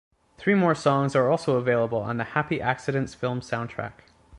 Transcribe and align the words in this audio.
Three 0.39 0.55
more 0.55 0.73
songs 0.73 1.15
are 1.15 1.29
also 1.29 1.57
available 1.57 1.99
on 1.99 2.17
the 2.17 2.23
"Happy 2.23 2.59
Accidents" 2.59 3.13
film 3.13 3.39
soundtrack. 3.41 3.99